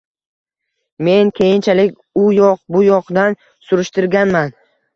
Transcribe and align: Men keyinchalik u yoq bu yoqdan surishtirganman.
Men 1.07 1.29
keyinchalik 1.41 1.93
u 2.23 2.25
yoq 2.39 2.65
bu 2.77 2.83
yoqdan 2.89 3.39
surishtirganman. 3.69 4.55